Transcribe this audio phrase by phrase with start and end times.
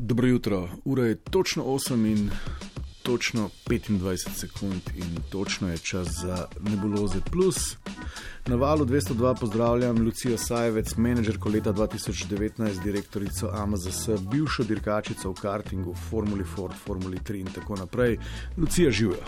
[0.00, 2.30] Dobro jutro, ura je točno 8 in
[3.02, 7.76] točno 25 sekund in točno je čas za nebuloze plus.
[8.46, 15.94] Na valu 202 pozdravljam Lucijo Sajevec, menedžerko leta 2019, direktorico AMZS, bivšo dirkačico v kartingu,
[16.10, 18.18] Formuli Ford, Formuli 3 in tako naprej.
[18.56, 19.24] Lucija živijo.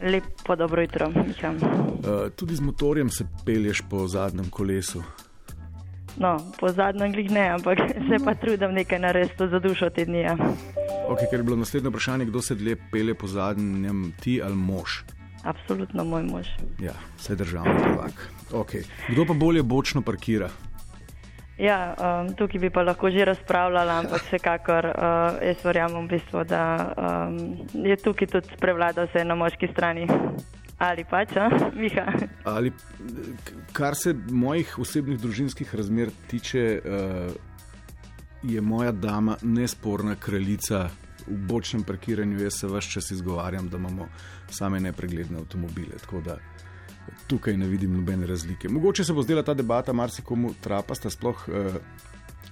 [0.00, 1.08] Lepo dobro jutro.
[1.08, 5.02] Uh, tudi z motorjem se pelješ po zadnjem kolesu.
[6.16, 10.20] No, po zadnjem glih ne, ampak se pa trudim nekaj narediti za dušo te dni.
[10.20, 10.36] Ja.
[11.10, 15.02] Okay, ker je bilo naslednje vprašanje, kdo se dlje pele po zadnjem, ti ali mož?
[15.44, 16.48] Absolutno moj mož.
[16.78, 18.30] Ja, vse državno prvak.
[18.52, 18.84] Okay.
[19.08, 20.50] Kdo pa bolje bočno parkira?
[21.60, 26.44] Ja, um, tukaj bi pa lahko že razpravljala, ampak vsekakor uh, jaz verjamem, v bistvu,
[26.48, 26.62] da
[26.96, 27.36] um,
[27.84, 30.06] je tukaj tudi prevladal vse na moški strani.
[30.80, 31.34] Ali pač,
[31.76, 32.06] Miha.
[32.44, 32.72] Ali,
[33.76, 37.32] kar se mojih osebnih družinskih razmer tiče, uh,
[38.42, 40.88] je moja dama nesporna kraljica
[41.26, 42.40] v bočnem parkiranju.
[42.40, 44.08] Jaz se vse čas izgovarjam, da imamo
[44.50, 46.00] same nepregledne avtomobile.
[46.00, 46.38] Tako da
[47.26, 48.68] tukaj ne vidim nobene razlike.
[48.68, 51.76] Mogoče se bo zdela ta debata marsikomu trapasta, sploh eh,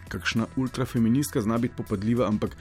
[0.08, 2.56] kakšna ultrafeministka zna biti popadljiva, ampak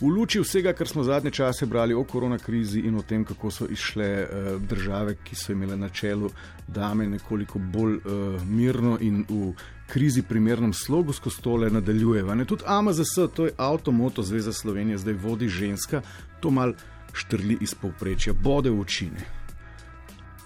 [0.00, 3.66] v luči vsega, kar smo zadnje čase brali o koronakrizi in o tem, kako so
[3.70, 6.30] išle eh, države, ki so imele na čelu
[6.68, 9.52] dame nekoliko bolj eh, mirno in v
[9.90, 12.34] krizi primernem slogu skozi tole nadaljujeva.
[12.34, 12.44] Ne?
[12.44, 16.02] Tudi AMZS, to je Avtomoto Zveza Slovenije, zdaj vodi ženska,
[16.40, 16.72] to mal
[17.12, 19.40] štrli iz povprečja, bode v očine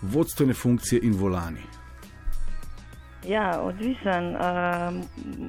[0.04, 1.83] vodstvene funkcije in volani?
[3.26, 4.36] Ja, odvisen.
[4.36, 4.92] Uh,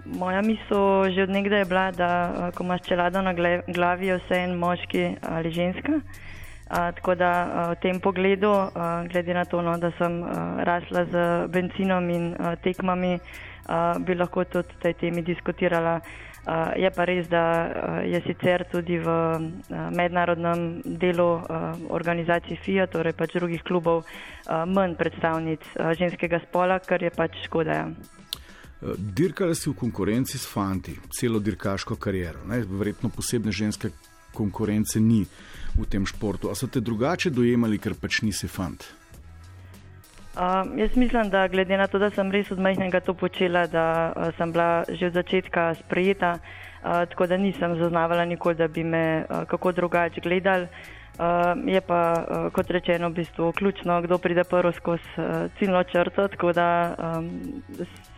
[0.06, 3.34] moja misel že od nekdaj je bila, da uh, ko imaš čelado na
[3.68, 5.92] glavi, vse en moški ali ženska.
[5.92, 8.72] Uh, tako da uh, v tem pogledu, uh,
[9.12, 10.30] glede na to, no, da sem uh,
[10.64, 16.00] rasla z benzinom in uh, tekmami, uh, bi lahko tudi o tej temi diskutirala.
[16.00, 16.35] Uh,
[16.78, 19.40] je pa res, da uh, je sicer tudi v uh,
[19.90, 26.80] mednarodnem delu uh, organizacij FIA, torej pač drugih klubov, uh, manj predstavnic uh, ženskega spola,
[26.80, 27.74] kar je pač škoda.
[27.82, 27.88] Ja.
[28.98, 32.46] Dirkali si v konkurenci s fanti, celo dirkaško kariero.
[32.46, 32.62] Ne?
[32.62, 33.90] Verjetno posebne ženske
[34.36, 35.24] konkurence ni
[35.76, 36.52] v tem športu.
[36.52, 38.84] A so te drugače dojemali, ker pač nisi fant?
[40.36, 44.12] Uh, jaz mislim, da glede na to, da sem res od majhnega to počela, da
[44.12, 48.84] uh, sem bila že od začetka sprejeta, uh, tako da nisem zaznavala nikoli, da bi
[48.84, 50.68] me uh, kako drugače gledali.
[51.16, 55.84] Uh, je pa, uh, kot rečeno, v bistvu ključno, kdo pride prvo skozi uh, ciljno
[55.84, 57.32] črto, tako da um,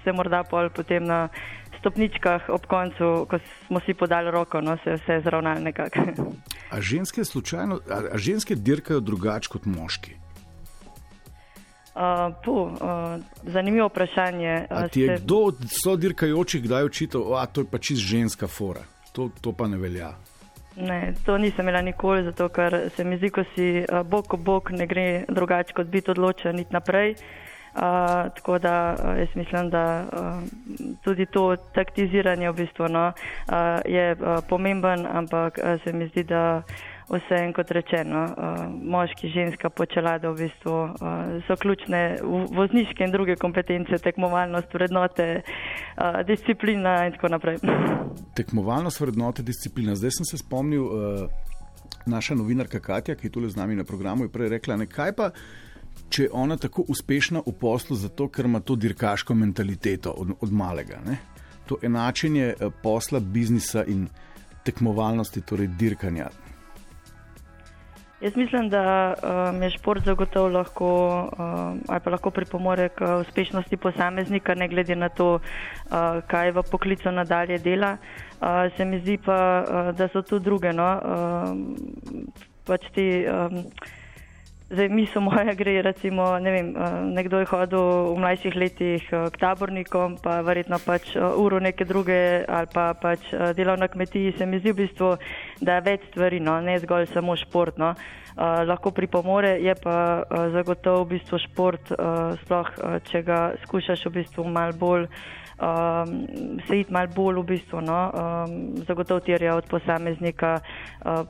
[0.03, 1.27] se morda pol potem na
[1.79, 6.00] stopničkah ob koncu, ko smo si podali roko, no se vse zravnali nekako.
[6.73, 10.26] A ženske slučajno, a, a ženske dirkajo drugače kot moški?
[11.97, 12.71] Uh, pu, uh,
[13.43, 14.67] zanimivo vprašanje.
[14.69, 15.23] Uh, ti je se...
[15.23, 18.83] kdo od sodirkajočih kdaj očital, da je to pa čist ženska fora?
[19.11, 20.11] To, to pa ne velja.
[20.75, 24.37] Ne, to nisem imela nikoli, zato ker se mi zdi, ko si uh, bok o
[24.37, 27.15] bok, ne gre drugače kot biti odločen niti naprej.
[27.77, 30.43] Uh, tako da uh, jaz mislim, da uh,
[31.03, 36.23] tudi to taktiziranje v bistvu, no, uh, je uh, pomemben, ampak uh, se mi zdi,
[36.23, 36.61] da
[37.09, 42.01] vse en kot rečeno, uh, moški, ženska, počelada v bistvu uh, so ključne
[42.56, 47.62] vozniške in druge kompetence, tekmovalnost, vrednote, uh, disciplina in tako naprej.
[48.40, 49.95] Tekmovalnost, vrednote, disciplina.
[49.95, 51.47] Zdaj sem se spomnil, uh,
[52.06, 55.31] naša novinarka Katja, ki je tukaj z nami na programu, je prej rekla, nekaj pa.
[56.09, 60.53] Če je ona tako uspešna v poslu, zato ker ima to dirkaško mentaliteto od, od
[60.53, 61.18] malega, ne?
[61.68, 62.53] to enačenje
[62.84, 64.06] posla, biznisa in
[64.63, 66.29] tekmovalnosti, torej dirkanja.
[68.22, 73.78] Jaz mislim, da um, je šport zagotovo lahko, um, ali pa lahko pripomore k uspešnosti
[73.78, 77.97] posameznika, ne glede na to, uh, kaj v poklicu nadalje dela.
[78.41, 80.73] Uh, se mi zdi pa, uh, da so tu druge.
[80.73, 80.89] No?
[80.97, 82.25] Uh,
[82.66, 83.61] pač ti, um,
[84.69, 87.79] Zdaj, mi so moje gre, recimo, ne vem, eh, nekdo je hodil
[88.11, 92.91] v mlajših letih eh, k tabornikom, pa verjetno pač eh, uro neke druge ali pa
[92.91, 95.13] pač delal na kmetiji, se mi zdi v bistvu,
[95.63, 97.95] da je več stvari, no, ne zgolj samo športno.
[98.38, 103.39] Uh, lahko pripomore, je pa uh, zagotovo v bistvu šport, uh, sploh uh, če ga
[103.63, 105.07] skušaš v bistvu mal bolj,
[105.57, 106.12] um,
[106.68, 108.53] se iti mal bolj v bistvu, no, um,
[108.86, 111.25] zagotovo terja od posameznika uh,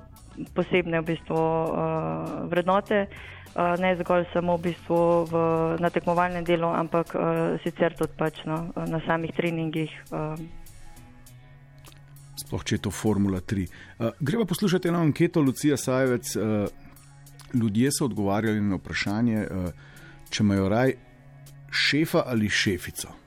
[0.53, 4.99] posebne v bistvu, uh, vrednote, uh, ne zgolj samo v bistvu
[5.31, 5.41] v,
[5.81, 9.91] na tekmovalnem delu, ampak uh, sicer tudi pač, no, na samih treningih.
[10.11, 10.37] Uh.
[12.37, 13.65] Sploh če je to Formula 3.
[13.65, 16.35] Uh, greva poslušati eno anketo, Lucija Sajevec.
[16.35, 16.67] Uh,
[17.53, 19.69] ljudje so odgovarjali na vprašanje, uh,
[20.29, 20.93] če imajo raj
[21.71, 23.26] šefa ali šefico.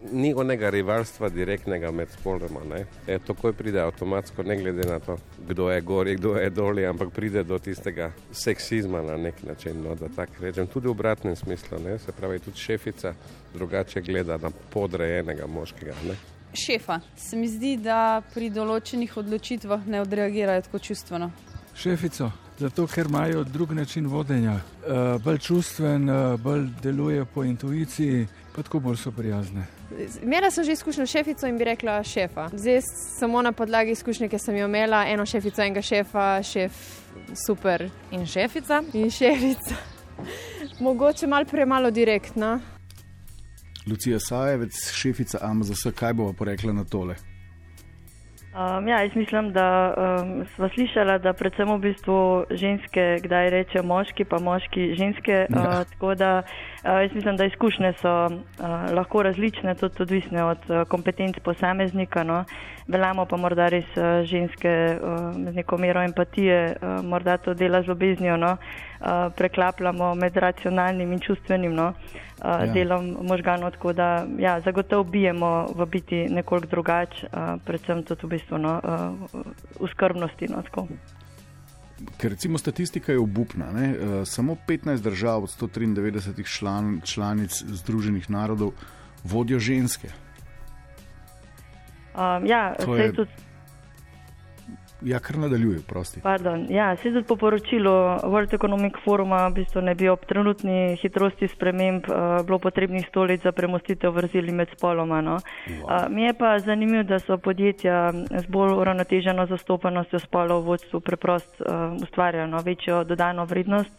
[0.00, 2.60] Ni onega rivalstva direktnega med spoloma.
[3.06, 5.16] E, takoj pride avtomatsko, ne glede na to,
[5.48, 9.82] kdo je gori, kdo je dolje, ampak pride do tistega seksizma na nek način.
[9.82, 9.96] No,
[10.40, 11.78] rečem, tudi v obratnem smislu.
[11.84, 11.98] Ne?
[11.98, 13.14] Se pravi, tudi šefica
[13.54, 15.94] drugače gleda na podrejenega moškega.
[16.06, 16.14] Ne?
[16.54, 21.30] Šefa, se mi zdi, da pri določenih odločitvah ne odreagirajo tako čustveno.
[21.74, 28.28] Šefico, zato ker imajo drug način vodenja, uh, bolj čustven, uh, bolj deluje po intuiciji,
[28.54, 29.77] pa tako bolj so prijazne.
[30.22, 32.48] Imela sem že izkušnjo s šefico in bi rekla šefa.
[32.52, 32.80] Zdaj
[33.18, 36.72] samo na podlagi izkušnje, ki sem jo imela, eno šefico, enega šefa, šef
[37.46, 37.88] super.
[38.10, 38.82] In šefica?
[38.92, 39.74] In šefica.
[40.80, 42.60] Mogoče malo premalo direktna.
[43.90, 47.14] Lucija Sajevec, šefica AMZS, kaj bo pa rekla na tole?
[48.58, 53.84] Um, ja, jaz mislim, da um, smo slišali, da predvsem v bistvu ženske, kdaj rečejo
[53.86, 55.46] moški, pa moški ženske.
[55.50, 55.84] Uh, ja.
[55.92, 56.48] Tako da uh,
[56.84, 58.32] jaz mislim, da izkušnje so uh,
[58.94, 62.22] lahko različne, tudi odvisne od uh, kompetenc posameznika.
[62.24, 62.44] No.
[62.88, 64.98] Veljamo pa morda res uh, ženske
[65.34, 68.56] z neko mero empatije, morda to dela z ljubeznijo, no.
[69.36, 71.74] preklapljamo med racionalnim in čustvenim.
[71.74, 71.92] No.
[72.44, 72.66] Ja.
[72.72, 77.26] delom možganov, tako da ja, zagotovo bijemo v biti nekoliko drugače,
[77.64, 78.80] predvsem tudi v bistvu no,
[79.80, 80.46] v skrbnosti.
[80.46, 80.62] No,
[82.16, 83.66] Ker recimo statistika je obupna.
[83.70, 88.72] Uh, samo 15 držav od 193 član, članic Združenih narodov
[89.24, 90.08] vodijo ženske.
[92.14, 93.30] Um, ja, to je tudi.
[95.02, 96.20] Ja, kar nadaljuje, prosti.
[96.68, 97.90] Ja, se tudi po poročilu
[98.24, 103.42] World Economic Foruma v bistvu ne bi ob trenutni hitrosti sprememb uh, bilo potrebnih stolic
[103.42, 105.20] za premostitev vrzeli med spoloma.
[105.20, 105.36] No.
[105.68, 105.84] Wow.
[105.84, 111.00] Uh, mi je pa zanimivo, da so podjetja z bolj uravnoteženo zastopanostjo spolov v vodstvu
[111.00, 113.94] preprost uh, ustvarjajo no, večjo dodano vrednost.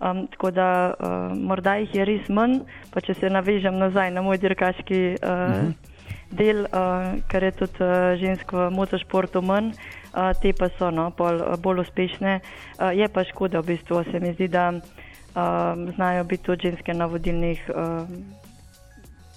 [0.00, 2.60] Um, tako da uh, morda jih je res manj,
[2.92, 5.66] pa če se navežem nazaj na moj dirkaški uh, uh mhm.
[5.66, 5.74] -huh.
[6.30, 9.72] del, uh, ker je tudi uh, žensko motošportu manj
[10.42, 12.40] te pa so no, pol, bolj uspešne.
[12.94, 14.72] Je pa škoda, v bistvu se mi zdi, da
[15.94, 17.70] znajo biti tudi ženske na vodilnih,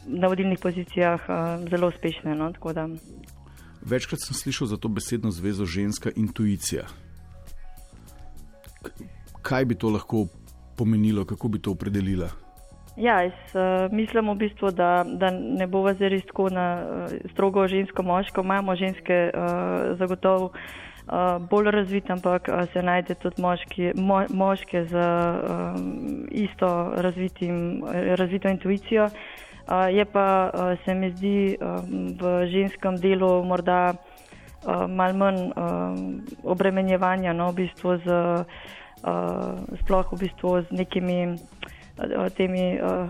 [0.05, 1.21] na vodilnih pozicijah
[1.69, 2.35] zelo uspešne.
[2.35, 2.51] No,
[3.81, 6.85] Večkrat sem slišal za to besedno zvezo ženska intuicija.
[9.41, 10.27] Kaj bi to lahko
[10.75, 12.46] pomenilo, kako bi to opredelila?
[12.97, 17.11] Ja, jaz uh, mislim v bistvu, da, da ne bo zdaj res tako na uh,
[17.31, 18.41] strogo žensko-moško.
[18.41, 24.81] Imamo ženske uh, zagotovo uh, bolj razvite, ampak uh, se najde tudi moški, mo, moške
[24.89, 25.77] z uh,
[26.31, 27.83] isto razvitim,
[28.17, 29.05] razvito intuicijo.
[29.05, 31.85] Uh, je pa uh, se mi zdi uh,
[32.17, 36.01] v ženskem delu morda uh, mal manj uh,
[36.43, 38.17] obremenjevanja, no, v bistvu z,
[39.05, 39.53] uh,
[39.85, 41.37] sploh v bistvu z nekimi
[42.35, 43.09] temi uh,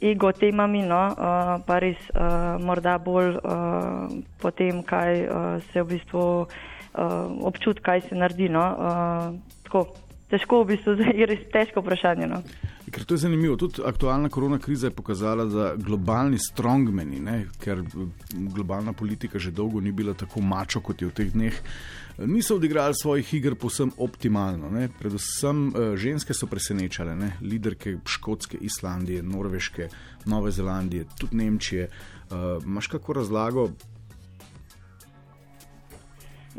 [0.00, 4.08] ego temami, no, uh, pa res uh, morda bolj uh,
[4.40, 5.32] po tem, kaj uh,
[5.72, 6.48] se v bistvu uh,
[7.44, 8.48] občuti, kaj se naredi.
[8.48, 9.86] No, uh, tako,
[10.32, 12.26] težko v bistvu je res težko vprašanje.
[12.26, 12.40] No.
[12.90, 13.56] Ker to je zanimivo.
[13.56, 17.82] Tudi aktualna korona kriza je pokazala, da globalni strongmeni, ne, ker
[18.32, 21.60] globalna politika že dolgo ni bila tako mačo kot je v teh dneh,
[22.26, 24.70] niso odigrali svojih iger povsem optimalno.
[24.70, 24.88] Ne.
[24.98, 27.36] Predvsem uh, ženske so presenečale, ne.
[27.40, 29.88] liderke Škotske, Islandije, Norveške,
[30.26, 31.88] Nove Zelandije, tudi Nemčije.
[32.30, 33.70] Uh, Máš kako razlago,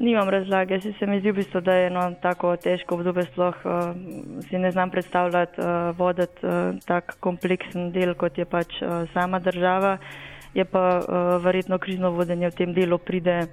[0.02, 3.58] Nimam razlage, se, se mi zdi, v bistvu, da je eno tako težko obdobje, sploh
[3.66, 3.74] uh,
[4.50, 9.40] si ne znam predstavljati, uh, voditi uh, tak kompleksen del, kot je pač uh, sama
[9.40, 10.00] država.
[10.58, 13.44] Je pa uh, verjetno krizno vodenje v tem delu pride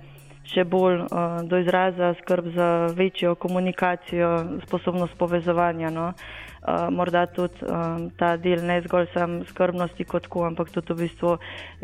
[0.49, 4.31] še bolj uh, do izraza, skrb za večjo komunikacijo,
[4.65, 5.91] sposobnost povezovanja.
[5.93, 6.07] No.
[6.09, 11.05] Uh, morda tudi um, ta del ne zgolj sam skrbnosti kot ko, ampak tudi v
[11.05, 11.37] bistvu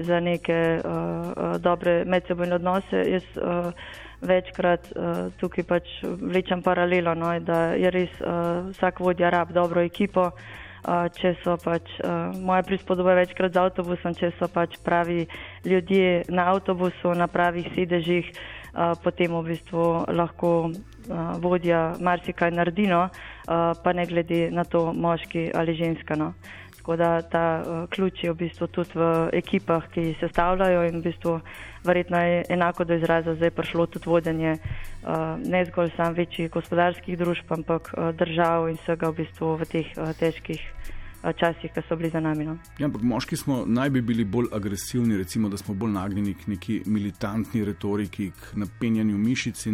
[0.09, 3.05] za neke uh, dobre medsebojne odnose.
[3.13, 3.71] Jaz, uh,
[4.25, 9.85] večkrat uh, tukaj pač vlečem paralelo, no, da je res uh, vsak vodja rab dobro
[9.85, 10.31] ekipo.
[10.85, 15.25] Uh, če so pač uh, moje prispodobe večkrat z avtobusom, če so pač pravi
[15.65, 22.85] ljudje na avtobusu, na pravih sedežih, uh, potem v bistvu lahko uh, vodja marsikaj naredi,
[22.93, 26.21] no, uh, pa ne glede na to moški ali ženska.
[26.21, 26.35] No.
[26.85, 30.99] Tako da ta uh, ključ je v bistvu tudi v ekipah, ki se stavljajo in
[30.99, 31.39] v bistvu
[31.85, 37.17] verjetno je enako do izraza zdaj prišlo tudi vodenje uh, ne zgolj sam večjih gospodarskih
[37.19, 40.61] družb, ampak uh, držav in vsega v bistvu v teh uh, težkih
[41.33, 42.45] časih, ki so bili za nami.
[42.45, 42.59] No.
[42.79, 46.53] Ja, ampak moški smo naj bi bili bolj agresivni, recimo, da smo bolj nagnjeni k
[46.53, 49.67] neki militantni retoriki, k napenjanju mišic.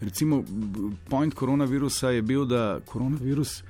[0.00, 0.40] Recimo,
[1.10, 3.60] point koronavirusa je bil, da koronavirus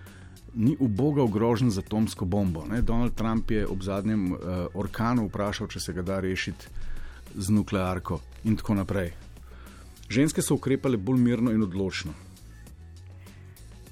[0.57, 2.65] ni uboga ogrožen z atomsko bombo.
[2.71, 2.83] Ne?
[2.83, 4.39] Donald Trump je ob zadnjem uh,
[4.75, 6.69] orkanu vprašal, če se ga da rešiti
[7.35, 9.13] z nuklearko in tako naprej.
[10.09, 12.15] Ženske so ukrepale bolj mirno in odločno.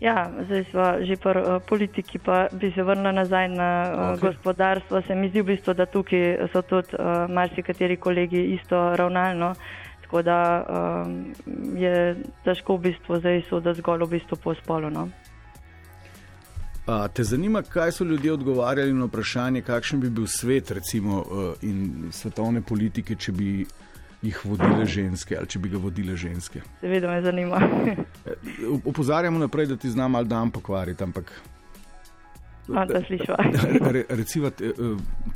[0.00, 4.20] Ja, zdaj smo že pri uh, politiki, pa bi se vrnila nazaj na uh, okay.
[4.20, 5.02] gospodarstvo.
[5.06, 9.54] Se mi zdi v bistvu, da tukaj so tudi uh, marsikateri kolegi isto ravnalno.
[10.04, 11.32] Tako da um,
[11.76, 14.90] je težko v bistvu zdaj soditi zgolj v bistvu po spolu.
[14.90, 15.08] No?
[16.86, 21.54] A, te zanima, kaj so ljudje odgovarjali na vprašanje, kakšen bi bil svet recimo, uh,
[21.62, 23.66] in svetovne politike, če bi
[24.22, 26.60] jih vodile ženske ali če bi ga vodile ženske?
[26.80, 27.60] Seveda me zanima.
[28.84, 31.32] Opozarjamo naprej, da ti znam malo dan pokvariti, ampak.
[33.06, 33.36] Slišiva.
[33.94, 34.50] Re, reciva,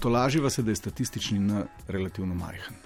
[0.01, 2.77] to laživa se, da je statistični na relativno majhen.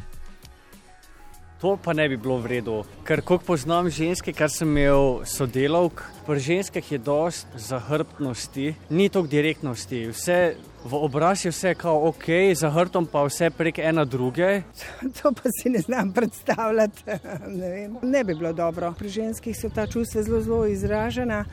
[1.62, 6.00] To pa ne bi bilo v redu, ker koliko poznam ženske, kar sem imel sodelavk,
[6.26, 10.00] pri ženskah je dost zahrbtnosti, ni toliko direktnosti.
[10.10, 10.38] Vse
[10.84, 12.24] v obraz je vse kao ok,
[12.54, 14.62] za hrbtom pa vse prek ena druge.
[15.22, 17.02] To pa si ne znam predstavljati.
[17.46, 18.94] Ne, ne bi bilo dobro.
[18.98, 21.44] Pri ženskih so ta čustva zelo, zelo izražena,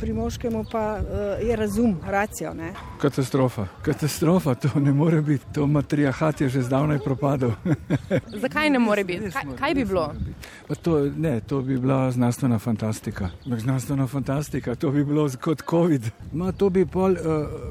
[0.00, 1.00] pri moškemu pa
[1.42, 2.54] je razum, racijo.
[2.54, 2.72] Ne?
[3.00, 5.44] Katastrofa, katastrofa, to ne more biti.
[5.54, 7.50] To matriarhat je že zdavnaj propadel.
[8.42, 9.30] Zakaj ne more biti?
[9.30, 10.14] Kaj, kaj bi bilo?
[10.82, 13.30] To, ne, to bi bila znanstvena fantastika.
[13.58, 16.10] Znanstvena fantastika, to bi bilo kot COVID.
[16.32, 17.16] Ma, to bi pol, uh,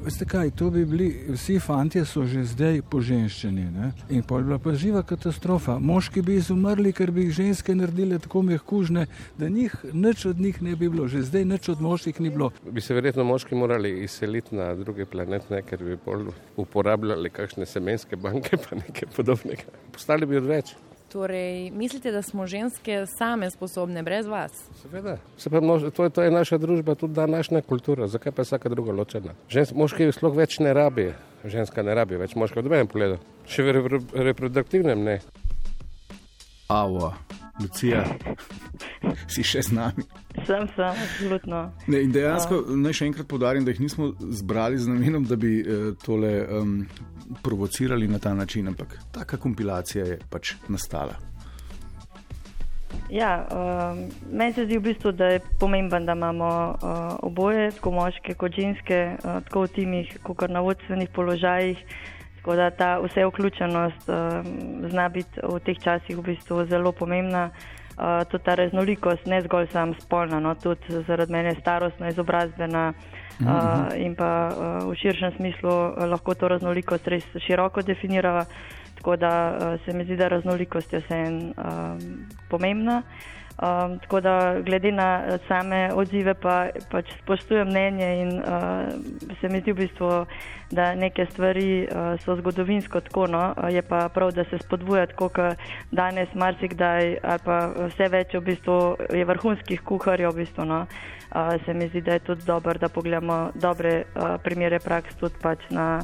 [0.05, 3.65] veste kaj, to bi bili, vsi fanti so že zdaj poženščeni.
[3.73, 3.91] Ne?
[4.09, 5.77] In pol bi bila pa živa katastrofa.
[5.79, 9.05] Moški bi izumrli, ker bi jih ženske naredile tako mehkužne,
[9.37, 12.51] da njih, nič od njih ne bi bilo, že zdaj nič od moških ni bilo.
[12.65, 18.15] Bi se verjetno moški morali izseliti na druge planete, ker bi bolj uporabljali kakšne semenske
[18.15, 19.67] banke pa nekaj podobnega.
[19.93, 20.75] Postali bi odveč.
[21.09, 24.51] Torej, mislite, da smo ženske same sposobne brez vas?
[24.81, 25.17] Seveda.
[25.37, 25.59] Se pa,
[25.95, 28.07] to, je, to je naša družba, tudi današnja kultura.
[28.07, 29.33] Zakaj pa je vsaka druga ločena?
[29.49, 31.09] Žensk, moški sploh več ne rabi,
[31.45, 32.61] ženska ne rabi več moškega.
[32.61, 33.17] Dobenem pogledu.
[33.49, 35.19] Še v reproduktivnem ne.
[36.69, 37.15] Ava,
[37.59, 38.03] Lucija,
[39.33, 40.05] si še z nami.
[40.47, 41.63] Sem, sem, absolutno.
[41.91, 45.59] Ne, in dejansko naj še enkrat podarim, da jih nismo zbrali z namenom, da bi
[45.59, 46.77] eh, tole um,
[47.43, 51.17] provocirali na ta način, ampak taka kompilacija je pač nastala.
[53.09, 57.91] Ja, um, meni se zdi v bistvu, da je pomemben, da imamo uh, oboje, tako
[57.97, 61.83] moške kot ženske, uh, tako v timih, kot na vodstvenih položajih.
[62.39, 64.15] Tako da ta vse vključenost uh,
[64.89, 67.49] zna biti v teh časih v bistvu zelo pomembna.
[67.99, 73.91] Uh, tudi ta raznolikost, ne zgolj sam spolna, no, tudi zaradi mene starostna, izobrazbena uh,
[73.99, 78.45] in pa uh, v širšem smislu uh, lahko to raznolikost res široko definirava.
[78.99, 81.99] Tako da uh, se mi zdi, da raznolikost je vse en uh,
[82.49, 83.01] pomembna.
[83.59, 88.87] Um, tako da, glede na same odzive, pa, pač spoštujem mnenje in uh,
[89.41, 90.11] se mi zdi v bistvu,
[90.71, 93.27] da neke stvari uh, so zgodovinsko tako.
[93.27, 93.41] No?
[93.71, 95.39] Je pa prav, da se spodbuja, kot
[95.91, 97.57] danes, marsikdaj, ali pa
[97.91, 98.79] vse več v bistvu
[99.15, 100.31] je vrhunskih kuharjev.
[100.31, 100.85] V bistvu, no?
[101.35, 105.35] uh, se mi zdi, da je tudi dobro, da pogledamo dobre uh, primere praks tudi
[105.41, 105.99] pač na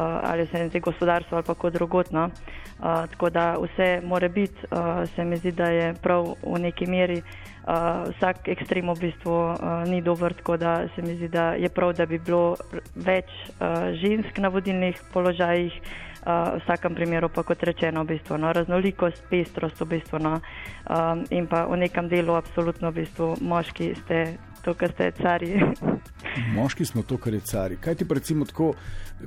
[0.00, 2.30] ali se ne gospodarstvo ali pa kot drugotno.
[2.78, 6.86] Uh, tako da vse more biti, uh, se mi zdi, da je prav v neki
[6.86, 7.22] meri.
[7.64, 9.56] Uh, vsak ekstrem v bistvu uh,
[9.88, 12.56] ni dober, tako da se mi zdi, da je prav, da bi bilo
[12.94, 18.36] več uh, žensk na vodilnih položajih, uh, v vsakem primeru pa kot rečeno, v bistvu,
[18.36, 20.40] no, raznolikost, pestrost v bistvu, no,
[20.88, 25.52] um, in pa v nekem delu absolutno v bistvu moški ste to, kar ste cari.
[26.56, 27.76] Moški smo to, kar je cari.
[27.76, 28.72] Kaj ti recimo tako,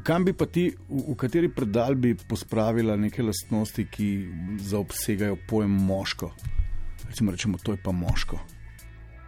[0.04, 4.10] kam bi pa ti, v, v kateri predal bi pospravila neke lastnosti, ki
[4.72, 6.32] zaobsegajo pojem moško?
[7.08, 8.40] Recimo, rečemo, to je pa moško.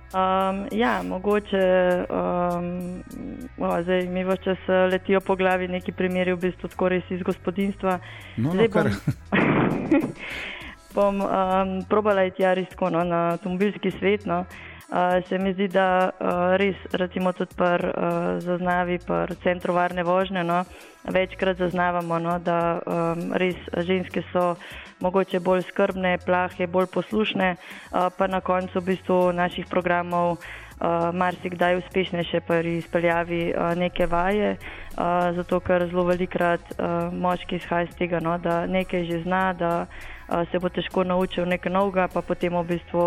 [0.10, 1.66] Um, ja, mogoče
[2.10, 2.70] um,
[3.62, 4.58] o, zdaj, mi v čas
[4.92, 8.00] letijo po glavi neki primeri, v bistvu skoraj iz gospodinstva.
[8.38, 8.90] No, no, bom,
[10.94, 14.26] bom um, probala iti ja res no, na avtomobilski svet.
[14.26, 14.46] No.
[14.90, 20.02] Uh, se mi zdi, da uh, res, recimo tudi pri uh, zaznavi, pri centru varne
[20.04, 20.64] vožnje, no,
[21.06, 23.56] večkrat zaznavamo, no, da um, res
[23.86, 24.56] ženske so
[25.00, 31.14] mogoče bolj skrbne, plahe, bolj poslušne, uh, pa na koncu v bistvu naših programov uh,
[31.14, 37.86] marsikdaj uspešnejše pri izpeljavi uh, neke vaje, uh, zato ker zelo velikrat uh, moški izhaja
[37.86, 39.86] iz tega, no, da nekaj že zna, da
[40.52, 43.06] se bo težko naučil nekaj novega, pa potem v bistvu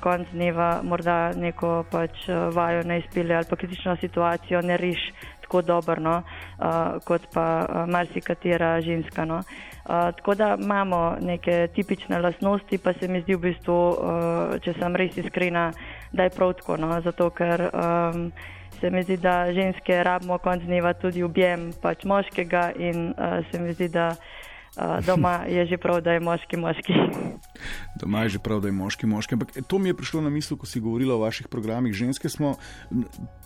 [0.00, 5.12] konc dneva morda neko pač vajo ne izpelje ali pa kritično situacijo ne reši
[5.50, 9.24] tako dober no, uh, kot pa uh, marsikatera ženska.
[9.24, 9.38] No.
[9.38, 14.76] Uh, tako da imamo neke tipične lastnosti, pa se mi zdi v bistvu, uh, če
[14.78, 15.72] sem res iskrena,
[16.12, 16.76] da je prav tako.
[16.76, 18.30] No, zato ker um,
[18.78, 23.58] se mi zdi, da ženske rabimo konc dneva tudi objem pač moškega in uh, se
[23.58, 24.12] mi zdi, da.
[24.14, 24.39] Uh,
[25.06, 26.94] doma je že prav, da je moški moški.
[28.00, 29.34] Doma je že prav, da je moški moški.
[29.34, 31.92] Ampak to mi je prišlo na misel, ko si govorila o vaših programih.
[31.92, 32.54] Ženske smo,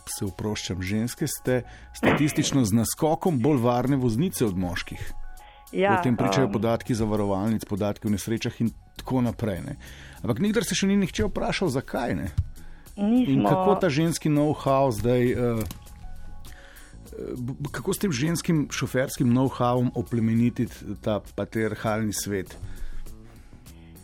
[0.06, 1.62] se uproščam, ženske ste
[1.96, 5.12] statistično z naskokom bolj varne voznice od moških.
[5.74, 9.64] Ja, o tem pričajo um, podatki zavarovalnic, podatki o nesrečah in tako naprej.
[9.64, 9.74] Ne.
[10.22, 12.28] Ampak nikdar se še ni nihče vprašal, zakaj ne.
[12.94, 15.34] nismo, In kako ta ženski know-how zdaj.
[15.34, 15.82] Uh,
[17.72, 22.56] Kako s tem ženskim šoferskim know-howom oplemenititi ta patriarhalni svet?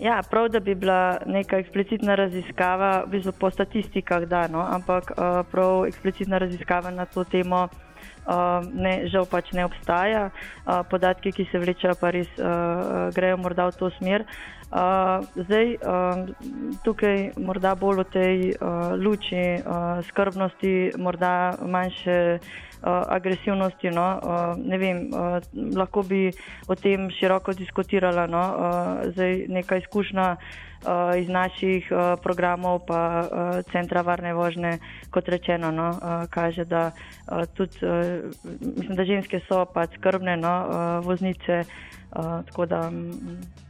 [0.00, 5.10] Ja, prav, da bi bila neka eksplicitna raziskava, v bistvu po statistikah, da, no, ampak
[5.12, 10.30] uh, prav eksplicitna raziskava na to temo uh, ne, žal pač ne obstaja.
[10.30, 14.24] Uh, podatki, ki se vlečejo, pa res uh, grejo morda v to smer.
[14.70, 16.24] Uh, zdaj, uh,
[16.86, 22.38] tukaj morda bolj v tej uh, luči uh, skrbnosti, morda manjše
[22.82, 23.90] uh, agresivnosti.
[23.90, 24.06] No?
[24.22, 25.38] Uh, ne vem, uh,
[25.76, 26.30] lahko bi
[26.68, 28.26] o tem široko diskutirala.
[28.26, 28.42] No?
[29.12, 30.36] Zdaj, neka izkušnja
[31.20, 31.90] iz naših
[32.22, 33.28] programov, pa
[33.72, 34.78] Centra varne vožnje,
[35.12, 35.90] kot rečeno, no?
[36.30, 36.90] kaže, da
[37.52, 37.76] tudi
[38.48, 40.54] mislim, da ženske so pač skrbne no?
[41.04, 41.64] voznice.
[42.10, 42.90] Uh, tako da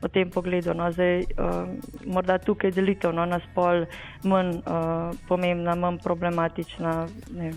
[0.02, 1.68] v tem pogledu, no, zdaj, uh,
[2.08, 3.84] morda tukaj delitev no, na spol
[4.24, 6.94] manj uh, pomembna, manj problematična.
[7.36, 7.52] Ne.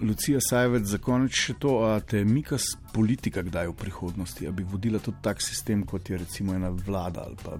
[0.00, 2.58] Lucija Sajvec, za konec še to, a te mika
[2.92, 7.24] politika kdaj v prihodnosti, da bi vodila tudi tak sistem, kot je recimo ena vlada
[7.24, 7.56] ali pa.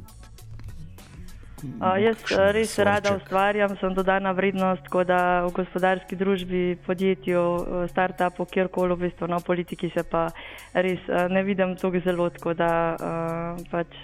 [1.56, 2.20] Uh, jaz
[2.52, 3.22] res rada sorček?
[3.24, 9.30] ustvarjam, sem dodana vrednost, tako da v gospodarski družbi, podjetju, uh, startupu, kjerkoli v bistvu
[9.32, 10.26] na politiki se pa
[10.74, 13.96] res uh, ne vidim tako zelo, tako da uh, pač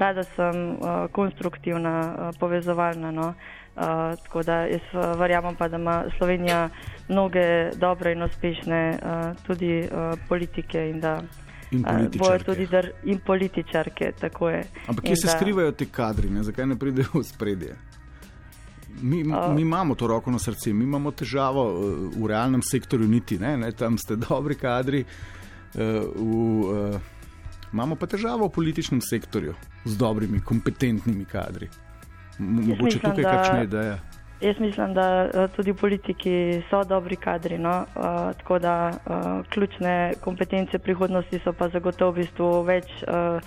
[0.00, 0.78] rada sem
[1.12, 3.10] konstruktivna, povezovalna.
[3.10, 3.32] No?
[3.80, 3.86] Uh,
[4.18, 6.68] tako da jaz uh, verjamem pa, da ima Slovenija
[7.08, 7.44] mnoge
[7.74, 9.08] dobre in uspešne uh,
[9.42, 9.88] tudi uh,
[10.28, 11.22] politike in da
[11.70, 12.44] In uh, političarke.
[12.44, 14.12] tudi dr in političarke.
[14.84, 16.42] Ampak In kje se da- skrivajo ti kadri, ne?
[16.42, 17.76] zakaj ne pridejo v spredje?
[19.00, 21.74] Mi, A- mi imamo to roko na srce, mi imamo težavo eh,
[22.16, 23.72] v realnem sektorju, niti ne, ne?
[23.72, 25.00] tam ste dobri kadri.
[25.00, 25.78] eh,
[26.12, 26.32] V,
[26.92, 27.00] eh,
[27.72, 31.68] imamo pa težavo v političnem sektorju z dobrimi, kompetentnimi kadri.
[32.40, 33.98] Mogoče mislim, tukaj da- kakšna ideja.
[34.40, 37.84] Jaz mislim, da eh, tudi v politiki so dobri kadri, no?
[37.96, 43.44] uh, tako da uh, ključne kompetence prihodnosti so pa zagotovo v bistvu več uh,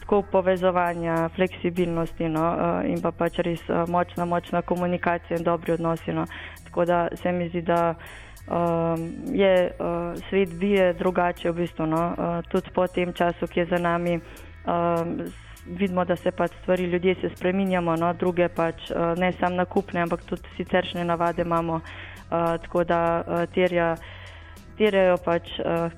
[0.00, 2.48] tako povezovanja, fleksibilnosti no?
[2.50, 6.12] uh, in pa pač res uh, močna, močna komunikacija in dobri odnosi.
[6.12, 6.26] No?
[6.64, 12.10] Tako da se mi zdi, da um, je uh, svet bije drugače v bistvu, no?
[12.10, 14.18] uh, tudi po tem času, ki je za nami.
[14.66, 15.30] Um,
[15.66, 20.02] vidimo, da se pač stvari, ljudje se spreminjamo, no, druge pač uh, ne samo nakupne,
[20.02, 23.94] ampak tudi siceršne navade imamo, uh, tako da uh, terja,
[24.78, 25.58] terjajo pač.
[25.58, 25.90] Uh,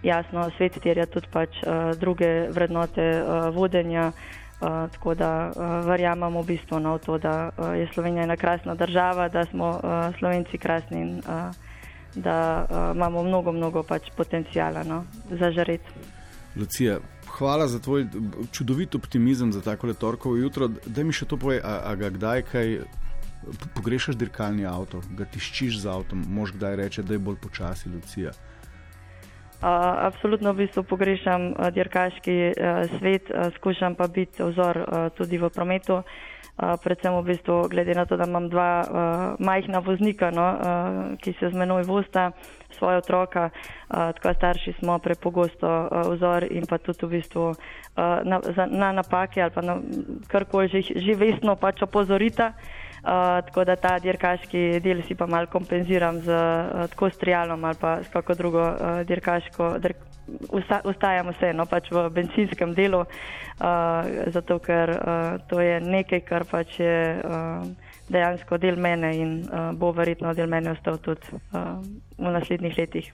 [0.00, 6.40] Jasno, svet terja tudi pač, uh, druge vrednote uh, vodenja, uh, tako da uh, verjamemo
[6.40, 10.16] v bistvu no, v to, da uh, je Slovenija ena krasna država, da smo uh,
[10.16, 11.52] Slovenci krasni in uh,
[12.14, 15.84] da uh, imamo mnogo, mnogo pač potencijala no, za žaret.
[16.56, 16.98] Lucija,
[17.40, 18.06] hvala za tvoj
[18.52, 20.68] čudovit optimizem za tako torkovo jutro.
[20.68, 22.74] Da mi še to povej, a, a ga kdaj kaj
[23.74, 28.34] pogrešaš dirkalni avto, ga tiščiš z avtom, mož kdaj reče, da je bolj počasi, Lucija.
[29.60, 29.68] Uh,
[30.08, 35.36] absolutno v bistvu pogrešam uh, dirkaški uh, svet, uh, skušam pa biti vzor uh, tudi
[35.36, 36.00] v prometu.
[36.00, 38.88] Uh, predvsem v bistvu glede na to, da imam dva uh,
[39.36, 40.58] majhna voznika, no, uh,
[41.20, 42.32] ki se z menoj vosta,
[42.72, 47.56] svoje otroka, uh, tako starši smo prepogosto uh, vzor in pa tudi v bistvu uh,
[48.24, 49.76] na, za, na napake ali pa na
[50.24, 52.56] karkoli že, že vestno pač opozorita.
[52.56, 57.76] Uh, tako da ta dirkaški del si pa malo kompenziram z uh, tako strijalom ali
[57.80, 59.78] pa s kako drugo uh, dirkaško.
[59.78, 59.96] Dirk,
[60.48, 63.06] usta, ustajam vseeno pač v benzinskem delu, uh,
[64.34, 67.64] zato ker uh, to je nekaj, kar pač je uh,
[68.10, 71.78] dejansko del mene in uh, bo verjetno del mene ostal tudi uh,
[72.18, 73.12] v naslednjih letih,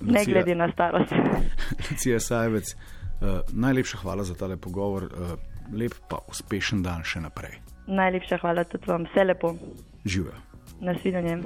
[0.00, 1.12] ne Lucija- glede na starost.
[1.90, 5.36] Lucija Sajvec, uh, najlepša hvala za tale pogovor, uh,
[5.72, 7.63] lep pa uspešen dan še naprej.
[7.86, 9.54] Najlepša hvala tudi vam, vse lepo,
[10.04, 10.32] Živijo.
[10.80, 11.38] nasvidenje.